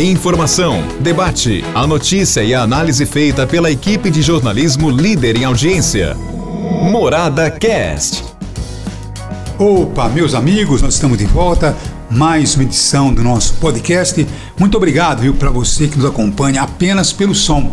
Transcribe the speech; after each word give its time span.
Informação, 0.00 0.82
debate, 0.98 1.64
a 1.72 1.86
notícia 1.86 2.42
e 2.42 2.52
a 2.52 2.62
análise 2.62 3.06
feita 3.06 3.46
pela 3.46 3.70
equipe 3.70 4.10
de 4.10 4.22
jornalismo 4.22 4.90
líder 4.90 5.36
em 5.36 5.44
audiência. 5.44 6.16
Morada 6.90 7.48
Cast. 7.48 8.24
Opa, 9.56 10.08
meus 10.08 10.34
amigos, 10.34 10.82
nós 10.82 10.94
estamos 10.94 11.16
de 11.16 11.26
volta. 11.26 11.76
Mais 12.10 12.56
uma 12.56 12.64
edição 12.64 13.14
do 13.14 13.22
nosso 13.22 13.54
podcast. 13.54 14.26
Muito 14.58 14.76
obrigado, 14.76 15.20
viu, 15.20 15.32
para 15.32 15.50
você 15.50 15.86
que 15.86 15.96
nos 15.96 16.06
acompanha 16.06 16.62
apenas 16.62 17.12
pelo 17.12 17.34
som, 17.34 17.70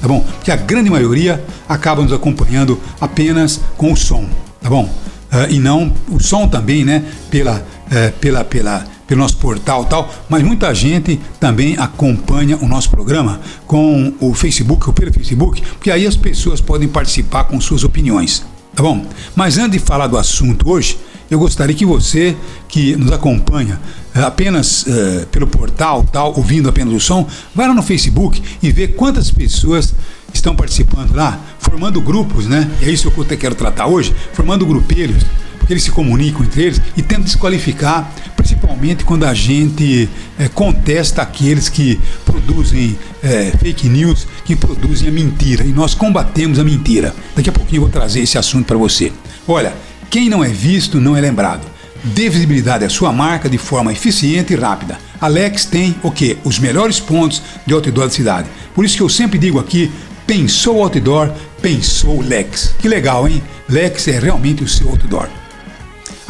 tá 0.00 0.06
bom? 0.06 0.20
Porque 0.20 0.52
a 0.52 0.56
grande 0.56 0.90
maioria 0.90 1.44
acaba 1.68 2.02
nos 2.02 2.12
acompanhando 2.12 2.80
apenas 3.00 3.60
com 3.76 3.92
o 3.92 3.96
som, 3.96 4.28
tá 4.60 4.70
bom? 4.70 4.84
Uh, 4.84 5.50
e 5.50 5.58
não 5.58 5.92
o 6.08 6.20
som 6.20 6.46
também, 6.46 6.84
né? 6.84 7.04
Pela, 7.30 7.56
uh, 7.56 8.12
pela, 8.20 8.44
pela 8.44 8.86
pelo 9.10 9.22
nosso 9.22 9.38
portal 9.38 9.86
tal, 9.86 10.08
mas 10.28 10.40
muita 10.44 10.72
gente 10.72 11.18
também 11.40 11.76
acompanha 11.76 12.56
o 12.58 12.68
nosso 12.68 12.88
programa 12.88 13.40
com 13.66 14.14
o 14.20 14.32
Facebook 14.34 14.86
ou 14.86 14.92
pelo 14.92 15.12
Facebook, 15.12 15.60
porque 15.62 15.90
aí 15.90 16.06
as 16.06 16.14
pessoas 16.14 16.60
podem 16.60 16.86
participar 16.86 17.42
com 17.42 17.60
suas 17.60 17.82
opiniões. 17.82 18.44
Tá 18.72 18.84
bom? 18.84 19.04
Mas 19.34 19.58
antes 19.58 19.72
de 19.72 19.78
falar 19.80 20.06
do 20.06 20.16
assunto 20.16 20.70
hoje, 20.70 20.96
eu 21.28 21.40
gostaria 21.40 21.74
que 21.74 21.84
você 21.84 22.36
que 22.68 22.94
nos 22.94 23.10
acompanha 23.10 23.80
eh, 24.14 24.22
apenas 24.22 24.84
uh, 24.84 25.26
pelo 25.32 25.48
portal, 25.48 26.04
tal, 26.04 26.32
ouvindo 26.36 26.68
apenas 26.68 26.94
o 26.94 27.00
som, 27.00 27.26
vá 27.52 27.66
lá 27.66 27.74
no 27.74 27.82
Facebook 27.82 28.40
e 28.62 28.70
vê 28.70 28.86
quantas 28.86 29.28
pessoas 29.28 29.92
estão 30.32 30.54
participando 30.54 31.16
lá, 31.16 31.40
formando 31.58 32.00
grupos, 32.00 32.46
né? 32.46 32.70
É 32.80 32.88
isso 32.88 33.10
que 33.10 33.18
eu 33.18 33.38
quero 33.38 33.56
tratar 33.56 33.88
hoje, 33.88 34.14
formando 34.32 34.64
grupelhos 34.64 35.24
eles 35.72 35.82
se 35.82 35.90
comunicam 35.90 36.42
entre 36.42 36.62
eles 36.62 36.80
e 36.96 37.02
tentam 37.02 37.24
desqualificar, 37.24 38.12
principalmente 38.36 39.04
quando 39.04 39.24
a 39.24 39.34
gente 39.34 40.08
é, 40.38 40.48
contesta 40.48 41.22
aqueles 41.22 41.68
que 41.68 42.00
produzem 42.24 42.98
é, 43.22 43.52
fake 43.58 43.88
news, 43.88 44.26
que 44.44 44.56
produzem 44.56 45.08
a 45.08 45.12
mentira. 45.12 45.64
E 45.64 45.68
nós 45.68 45.94
combatemos 45.94 46.58
a 46.58 46.64
mentira. 46.64 47.14
Daqui 47.36 47.50
a 47.50 47.52
pouquinho 47.52 47.78
eu 47.78 47.82
vou 47.82 47.90
trazer 47.90 48.20
esse 48.20 48.38
assunto 48.38 48.66
para 48.66 48.76
você. 48.76 49.12
Olha, 49.46 49.72
quem 50.10 50.28
não 50.28 50.42
é 50.42 50.48
visto 50.48 51.00
não 51.00 51.16
é 51.16 51.20
lembrado. 51.20 51.66
Dê 52.02 52.28
visibilidade 52.30 52.84
à 52.84 52.88
sua 52.88 53.12
marca 53.12 53.48
de 53.48 53.58
forma 53.58 53.92
eficiente 53.92 54.54
e 54.54 54.56
rápida. 54.56 54.98
Alex 55.20 55.66
tem 55.66 55.94
o 56.02 56.10
quê? 56.10 56.38
Os 56.44 56.58
melhores 56.58 56.98
pontos 56.98 57.42
de 57.66 57.74
outdoor 57.74 58.06
da 58.06 58.12
cidade. 58.12 58.48
Por 58.74 58.84
isso 58.84 58.96
que 58.96 59.02
eu 59.02 59.08
sempre 59.08 59.38
digo 59.38 59.58
aqui, 59.58 59.90
pensou 60.26 60.82
outdoor, 60.82 61.30
pensou 61.60 62.22
Lex. 62.22 62.74
Que 62.78 62.88
legal, 62.88 63.28
hein? 63.28 63.42
Lex 63.68 64.08
é 64.08 64.18
realmente 64.18 64.64
o 64.64 64.68
seu 64.68 64.88
outdoor. 64.88 65.28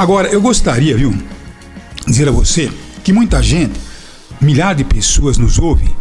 Agora, 0.01 0.29
eu 0.29 0.41
gostaria, 0.41 0.97
viu, 0.97 1.13
dizer 2.07 2.27
a 2.27 2.33
você 2.33 2.73
que 3.05 3.13
muita 3.13 3.43
gente, 3.43 3.79
milhares 4.41 4.79
de 4.79 4.85
pessoas 4.85 5.37
nos 5.37 5.59
ouvem 5.59 5.95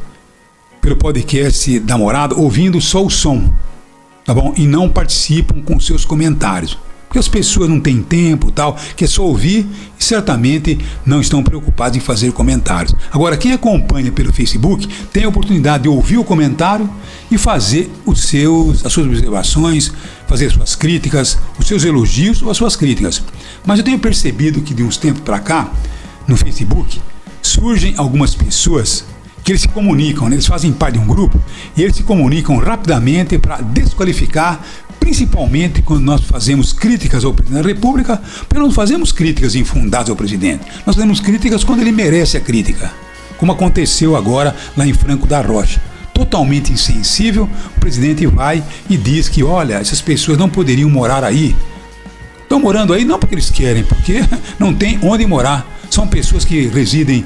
pelo 0.80 0.96
podcast 0.96 1.78
da 1.82 1.98
Morada 1.98 2.34
ouvindo 2.34 2.80
só 2.80 3.06
o 3.06 3.10
som, 3.10 3.54
tá 4.24 4.34
bom? 4.34 4.54
E 4.56 4.66
não 4.66 4.88
participam 4.88 5.62
com 5.62 5.78
seus 5.82 6.06
comentários. 6.06 6.78
Porque 7.10 7.18
as 7.18 7.28
pessoas 7.28 7.68
não 7.68 7.80
têm 7.80 8.04
tempo 8.04 8.52
tal, 8.52 8.78
que 8.96 9.04
é 9.04 9.08
só 9.08 9.24
ouvir 9.24 9.66
e 10.00 10.04
certamente 10.04 10.78
não 11.04 11.20
estão 11.20 11.42
preocupados 11.42 11.98
em 11.98 12.00
fazer 12.00 12.32
comentários. 12.32 12.94
Agora, 13.12 13.36
quem 13.36 13.52
acompanha 13.52 14.12
pelo 14.12 14.32
Facebook 14.32 14.88
tem 15.12 15.24
a 15.24 15.28
oportunidade 15.28 15.84
de 15.84 15.90
ouvir 15.90 16.20
o 16.20 16.24
comentário 16.24 16.88
e 17.32 17.36
fazer 17.36 17.92
os 18.06 18.22
seus, 18.22 18.86
as 18.86 18.94
suas 18.94 19.08
observações, 19.08 19.92
fazer 20.28 20.52
suas 20.52 20.76
críticas, 20.76 21.40
os 21.58 21.66
seus 21.66 21.84
elogios 21.84 22.44
ou 22.44 22.52
as 22.52 22.58
suas 22.58 22.76
críticas. 22.76 23.24
Mas 23.66 23.80
eu 23.80 23.84
tenho 23.84 23.98
percebido 23.98 24.62
que 24.62 24.76
de 24.76 24.84
uns 24.84 24.96
tempos 24.96 25.24
para 25.24 25.40
cá, 25.40 25.74
no 26.28 26.38
Facebook, 26.38 27.02
surgem 27.42 27.96
algumas 27.98 28.36
pessoas 28.36 29.04
que 29.50 29.54
eles 29.54 29.64
se 29.64 29.68
comunicam, 29.68 30.30
né? 30.30 30.36
eles 30.36 30.46
fazem 30.46 30.72
parte 30.72 30.94
de 30.94 31.00
um 31.00 31.08
grupo 31.08 31.42
e 31.76 31.82
eles 31.82 31.96
se 31.96 32.04
comunicam 32.04 32.58
rapidamente 32.58 33.36
para 33.40 33.60
desqualificar 33.62 34.64
principalmente 35.00 35.82
quando 35.82 36.04
nós 36.04 36.22
fazemos 36.22 36.72
críticas 36.72 37.26
ao 37.26 37.34
presidente 37.34 37.64
da 37.64 37.68
República, 37.68 38.22
porque 38.48 38.60
não 38.60 38.70
fazemos 38.70 39.12
críticas 39.12 39.56
infundadas 39.56 40.12
ao 40.12 40.16
presidente. 40.16 40.64
Nós 40.86 40.96
fazemos 40.96 41.20
críticas 41.20 41.64
quando 41.64 41.80
ele 41.80 41.92
merece 41.92 42.38
a 42.38 42.40
crítica, 42.40 42.92
como 43.40 43.52
aconteceu 43.52 44.16
agora 44.16 44.56
lá 44.78 44.86
em 44.86 44.94
Franco 44.94 45.26
da 45.26 45.42
Rocha. 45.42 45.82
Totalmente 46.14 46.72
insensível, 46.72 47.50
o 47.76 47.80
presidente 47.80 48.28
vai 48.28 48.64
e 48.88 48.98
diz 48.98 49.28
que, 49.28 49.42
olha, 49.42 49.76
essas 49.76 50.00
pessoas 50.00 50.38
não 50.38 50.48
poderiam 50.48 50.92
morar 50.92 51.24
aí. 51.24 51.56
Estão 52.44 52.60
morando 52.60 52.94
aí 52.94 53.04
não 53.04 53.18
porque 53.18 53.34
eles 53.34 53.50
querem, 53.50 53.84
porque 53.84 54.24
não 54.60 54.76
tem 54.76 55.00
onde 55.02 55.26
morar. 55.26 55.66
São 55.90 56.08
pessoas 56.08 56.46
que 56.46 56.68
residem 56.68 57.26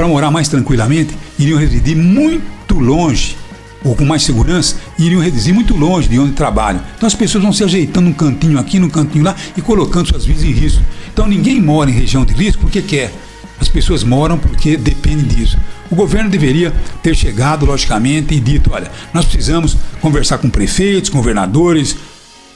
para 0.00 0.08
morar 0.08 0.30
mais 0.30 0.48
tranquilamente, 0.48 1.14
iriam 1.38 1.58
residir 1.58 1.94
muito 1.94 2.78
longe 2.78 3.36
ou 3.84 3.94
com 3.94 4.02
mais 4.02 4.22
segurança, 4.22 4.76
iriam 4.98 5.20
reduzir 5.20 5.52
muito 5.52 5.76
longe 5.76 6.08
de 6.08 6.18
onde 6.18 6.32
trabalham. 6.32 6.80
Então 6.96 7.06
as 7.06 7.14
pessoas 7.14 7.44
vão 7.44 7.52
se 7.52 7.62
ajeitando 7.62 8.08
um 8.08 8.12
cantinho 8.14 8.58
aqui, 8.58 8.78
num 8.78 8.88
cantinho 8.88 9.22
lá 9.22 9.36
e 9.54 9.60
colocando 9.60 10.08
suas 10.08 10.24
vidas 10.24 10.42
em 10.42 10.52
risco. 10.52 10.82
Então 11.12 11.26
ninguém 11.26 11.60
mora 11.60 11.90
em 11.90 11.92
região 11.92 12.24
de 12.24 12.32
risco 12.32 12.62
porque 12.62 12.80
quer. 12.80 13.12
As 13.60 13.68
pessoas 13.68 14.02
moram 14.02 14.38
porque 14.38 14.74
dependem 14.74 15.26
disso. 15.26 15.58
O 15.90 15.94
governo 15.94 16.30
deveria 16.30 16.72
ter 17.02 17.14
chegado, 17.14 17.66
logicamente, 17.66 18.32
e 18.32 18.40
dito: 18.40 18.70
olha, 18.72 18.90
nós 19.12 19.26
precisamos 19.26 19.76
conversar 20.00 20.38
com 20.38 20.48
prefeitos, 20.48 21.10
governadores, 21.10 21.94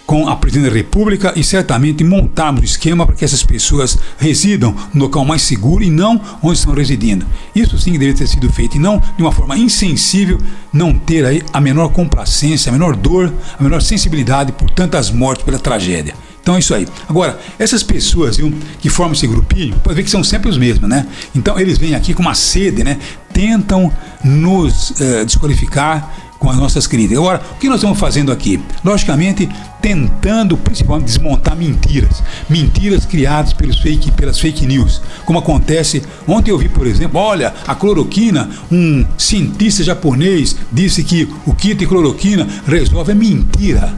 com 0.07 0.29
a 0.29 0.37
presidente 0.37 0.69
da 0.69 0.77
República 0.77 1.33
e 1.35 1.43
certamente 1.43 2.05
montarmos 2.05 2.61
um 2.61 2.65
esquema 2.65 3.07
para 3.07 3.15
que 3.15 3.25
essas 3.25 3.43
pessoas 3.43 3.99
residam 4.19 4.75
no 4.93 5.05
local 5.05 5.25
mais 5.25 5.43
seguro 5.43 5.83
e 5.83 5.91
não 5.91 6.21
onde 6.43 6.59
estão 6.59 6.75
residindo. 6.75 7.27
Isso 7.55 7.79
sim 7.79 7.93
deveria 7.93 8.15
ter 8.15 8.27
sido 8.27 8.53
feito 8.53 8.77
e 8.77 8.81
não 8.81 9.03
de 9.17 9.23
uma 9.23 9.33
forma 9.33 9.57
insensível, 9.57 10.39
não 10.73 10.95
ter 10.95 11.25
aí 11.25 11.43
a 11.53 11.61
menor 11.61 11.89
complacência, 11.89 12.71
a 12.71 12.73
menor 12.73 12.97
dor, 12.97 13.33
a 13.59 13.63
menor 13.63 13.81
sensibilidade 13.81 14.53
por 14.53 14.71
tantas 14.71 15.11
mortes 15.11 15.45
pela 15.45 15.59
tragédia. 15.59 16.15
Então 16.45 16.57
é 16.57 16.59
isso 16.59 16.75
aí. 16.75 16.87
Agora, 17.09 17.41
essas 17.59 17.83
pessoas 17.83 18.37
viu, 18.37 18.53
que 18.79 18.91
formam 18.91 19.15
esse 19.15 19.27
grupinho, 19.27 19.75
pode 19.83 19.97
ver 19.97 20.03
que 20.03 20.11
são 20.11 20.23
sempre 20.23 20.51
os 20.51 20.59
mesmos, 20.59 20.91
né? 20.91 21.07
Então 21.35 21.59
eles 21.59 21.79
vêm 21.79 21.95
aqui 21.95 22.13
com 22.13 22.21
uma 22.21 22.35
sede, 22.35 22.85
né? 22.85 22.99
Tentam 23.33 23.91
nos 24.23 24.91
uh, 24.91 25.25
desqualificar 25.25 26.15
com 26.45 26.51
as 26.51 26.59
nossas 26.59 26.87
críticas. 26.87 27.19
Agora, 27.19 27.41
o 27.53 27.59
que 27.59 27.69
nós 27.69 27.77
estamos 27.77 27.99
fazendo 27.99 28.31
aqui? 28.31 28.61
Logicamente, 28.85 29.49
tentando 29.81 30.59
principalmente 30.59 31.07
desmontar 31.07 31.57
mentiras, 31.57 32.23
mentiras 32.51 33.07
criadas 33.07 33.55
pelos 33.55 33.79
fake, 33.81 34.13
pelas 34.13 34.39
fake 34.39 34.67
news, 34.67 35.01
como 35.25 35.39
acontece 35.39 36.03
ontem 36.29 36.51
eu 36.51 36.59
vi, 36.59 36.69
por 36.69 36.87
exemplo, 36.87 37.19
olha, 37.19 37.55
a 37.67 37.75
cloroquina, 37.75 38.51
um 38.71 39.07
cientista 39.17 39.83
japonês 39.83 40.55
disse 40.71 41.03
que 41.03 41.27
o 41.47 41.55
kit 41.55 41.87
cloroquina 41.87 42.47
resolve 42.67 43.13
é 43.13 43.15
mentira. 43.15 43.95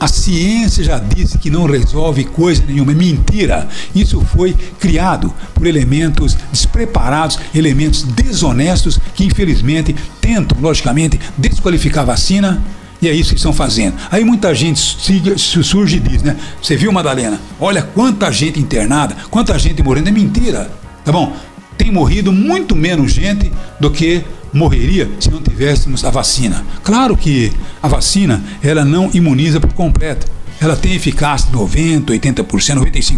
A 0.00 0.06
ciência 0.06 0.84
já 0.84 0.98
disse 0.98 1.38
que 1.38 1.50
não 1.50 1.66
resolve 1.66 2.24
coisa 2.24 2.62
nenhuma, 2.66 2.92
é 2.92 2.94
mentira. 2.94 3.68
Isso 3.94 4.20
foi 4.20 4.54
criado 4.78 5.34
por 5.54 5.66
elementos 5.66 6.36
despreparados, 6.52 7.38
elementos 7.54 8.04
desonestos 8.04 9.00
que 9.14 9.24
infelizmente 9.24 9.94
tentam, 10.20 10.56
logicamente, 10.60 11.18
desqualificar 11.36 12.02
a 12.02 12.06
vacina. 12.06 12.62
E 13.02 13.08
é 13.08 13.12
isso 13.12 13.30
que 13.30 13.36
estão 13.36 13.52
fazendo. 13.52 13.96
Aí 14.10 14.24
muita 14.24 14.54
gente 14.54 14.78
surge 14.78 15.96
e 15.96 16.00
diz, 16.00 16.22
né? 16.22 16.36
Você 16.62 16.76
viu, 16.76 16.92
Madalena? 16.92 17.40
Olha 17.60 17.82
quanta 17.82 18.30
gente 18.32 18.58
internada, 18.58 19.16
quanta 19.30 19.58
gente 19.58 19.82
morrendo. 19.82 20.08
É 20.08 20.12
mentira, 20.12 20.70
tá 21.04 21.12
bom? 21.12 21.36
Tem 21.76 21.92
morrido 21.92 22.32
muito 22.32 22.74
menos 22.74 23.12
gente 23.12 23.52
do 23.78 23.90
que 23.90 24.24
morreria 24.52 25.08
se 25.20 25.30
não 25.30 25.40
tivéssemos 25.40 26.04
a 26.04 26.10
vacina. 26.10 26.64
Claro 26.82 27.16
que 27.16 27.52
a 27.82 27.88
vacina 27.88 28.42
ela 28.62 28.84
não 28.84 29.10
imuniza 29.12 29.60
por 29.60 29.72
completo. 29.72 30.26
Ela 30.60 30.76
tem 30.76 30.94
eficácia 30.94 31.48
de 31.50 31.56
90%, 31.56 32.06
80%, 32.06 32.44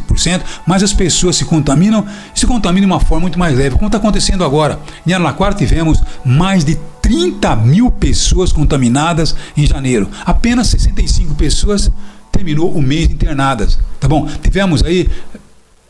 95%, 0.07 0.43
mas 0.67 0.83
as 0.83 0.93
pessoas 0.93 1.37
se 1.37 1.45
contaminam 1.45 2.07
e 2.35 2.39
se 2.39 2.47
contaminam 2.47 2.87
de 2.87 2.93
uma 2.93 3.01
forma 3.01 3.23
muito 3.23 3.39
mais 3.39 3.57
leve, 3.57 3.77
como 3.77 3.87
está 3.87 3.97
acontecendo 3.97 4.45
agora. 4.45 4.79
Em 5.07 5.13
Araraquara 5.13 5.55
tivemos 5.55 6.03
mais 6.25 6.65
de 6.65 6.79
30 7.01 7.57
mil 7.57 7.91
pessoas 7.91 8.53
contaminadas 8.53 9.35
em 9.57 9.67
janeiro. 9.67 10.09
Apenas 10.25 10.67
65 10.69 11.35
pessoas 11.35 11.91
terminou 12.31 12.73
o 12.73 12.83
mês 12.83 13.11
internadas. 13.11 13.79
Tá 13.99 14.07
bom? 14.07 14.29
Tivemos 14.43 14.83
aí 14.85 15.09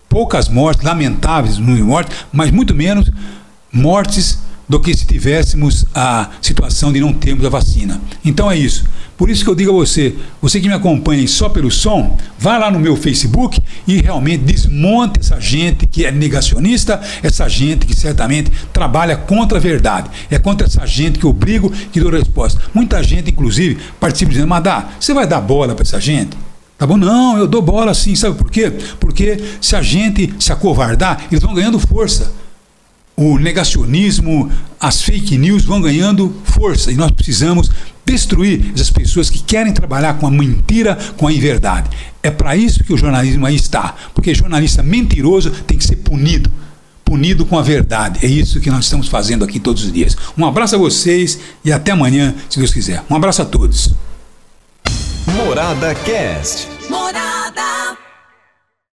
poucas 0.09 0.49
mortes, 0.49 0.85
lamentáveis 0.85 1.59
mortes, 1.59 2.17
mas 2.33 2.50
muito 2.50 2.75
menos 2.75 3.11
mortes 3.73 4.39
do 4.70 4.78
que 4.78 4.96
se 4.96 5.05
tivéssemos 5.05 5.84
a 5.93 6.31
situação 6.40 6.93
de 6.93 7.00
não 7.00 7.12
termos 7.12 7.44
a 7.44 7.49
vacina. 7.49 8.00
Então 8.25 8.49
é 8.49 8.56
isso. 8.56 8.84
Por 9.19 9.28
isso 9.28 9.43
que 9.43 9.50
eu 9.50 9.55
digo 9.56 9.72
a 9.72 9.75
você, 9.75 10.14
você 10.40 10.61
que 10.61 10.69
me 10.69 10.72
acompanha 10.72 11.26
só 11.26 11.49
pelo 11.49 11.72
som, 11.72 12.17
vá 12.38 12.56
lá 12.56 12.70
no 12.70 12.78
meu 12.78 12.96
Facebook 12.96 13.61
e 13.84 14.00
realmente 14.00 14.44
desmonte 14.44 15.19
essa 15.19 15.40
gente 15.40 15.88
que 15.88 16.06
é 16.06 16.12
negacionista, 16.12 17.00
essa 17.20 17.49
gente 17.49 17.84
que 17.84 17.96
certamente 17.96 18.52
trabalha 18.72 19.17
contra 19.17 19.58
a 19.58 19.61
verdade. 19.61 20.08
É 20.31 20.38
contra 20.38 20.69
essa 20.69 20.87
gente 20.87 21.19
que 21.19 21.26
eu 21.26 21.32
brigo, 21.32 21.69
que 21.90 22.00
dou 22.00 22.12
resposta. 22.12 22.62
Muita 22.72 23.02
gente, 23.02 23.32
inclusive, 23.32 23.76
participa 23.99 24.31
dizendo, 24.31 24.49
Madá, 24.49 24.90
você 25.00 25.12
vai 25.12 25.26
dar 25.26 25.40
bola 25.40 25.75
para 25.75 25.82
essa 25.82 26.00
gente? 26.00 26.38
Tá 26.78 26.87
bom? 26.87 26.96
Não, 26.96 27.37
eu 27.37 27.49
dou 27.49 27.61
bola 27.61 27.93
sim. 27.93 28.14
Sabe 28.14 28.37
por 28.37 28.49
quê? 28.49 28.72
Porque 29.00 29.43
se 29.61 29.75
a 29.75 29.82
gente 29.82 30.32
se 30.38 30.52
acovardar, 30.52 31.26
eles 31.28 31.43
vão 31.43 31.55
ganhando 31.55 31.81
força 31.81 32.38
o 33.20 33.38
negacionismo, 33.38 34.50
as 34.81 35.02
fake 35.02 35.37
news 35.37 35.62
vão 35.62 35.78
ganhando 35.78 36.34
força 36.43 36.90
e 36.90 36.94
nós 36.94 37.11
precisamos 37.11 37.70
destruir 38.05 38.72
essas 38.75 38.90
pessoas 38.90 39.28
que 39.28 39.43
querem 39.43 39.75
trabalhar 39.75 40.14
com 40.14 40.26
a 40.26 40.31
mentira, 40.31 40.96
com 41.19 41.26
a 41.26 41.32
inverdade. 41.32 41.90
É 42.22 42.31
para 42.31 42.56
isso 42.56 42.82
que 42.82 42.94
o 42.94 42.96
jornalismo 42.96 43.44
aí 43.44 43.55
está, 43.55 43.94
porque 44.14 44.34
jornalista 44.34 44.82
mentiroso 44.82 45.50
tem 45.67 45.76
que 45.76 45.84
ser 45.84 45.96
punido 45.96 46.50
punido 47.05 47.44
com 47.44 47.58
a 47.58 47.62
verdade. 47.62 48.25
É 48.25 48.28
isso 48.28 48.61
que 48.61 48.70
nós 48.70 48.84
estamos 48.84 49.08
fazendo 49.08 49.44
aqui 49.44 49.58
todos 49.58 49.82
os 49.82 49.93
dias. 49.93 50.17
Um 50.38 50.46
abraço 50.46 50.76
a 50.76 50.78
vocês 50.78 51.40
e 51.64 51.72
até 51.72 51.90
amanhã, 51.90 52.32
se 52.49 52.56
Deus 52.56 52.72
quiser. 52.72 53.02
Um 53.11 53.17
abraço 53.17 53.43
a 53.43 53.44
todos. 53.44 53.90
Morada 55.26 55.93
Cast. 55.96 56.69
Morada. 56.88 57.80